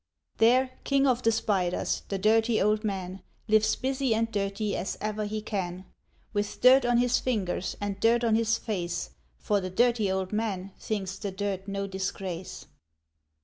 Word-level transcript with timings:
There, 0.37 0.71
king 0.83 1.05
of 1.05 1.21
the 1.21 1.31
spiders, 1.31 2.01
the 2.09 2.17
Dirty 2.17 2.59
Old 2.59 2.83
Man 2.83 3.21
Lives 3.47 3.75
busy 3.75 4.15
and 4.15 4.31
dirty 4.31 4.75
as 4.75 4.97
ever 4.99 5.25
he 5.25 5.43
can; 5.43 5.85
With 6.33 6.59
dirt 6.59 6.85
on 6.85 6.97
his 6.97 7.19
fingers 7.19 7.77
and 7.79 7.99
dirt 7.99 8.23
on 8.23 8.33
his 8.33 8.57
face, 8.57 9.11
For 9.37 9.61
the 9.61 9.69
Dirty 9.69 10.11
Old 10.11 10.33
Man 10.33 10.71
thinks 10.79 11.19
the 11.19 11.29
dirt 11.29 11.67
no 11.67 11.85
disgrace. 11.85 12.65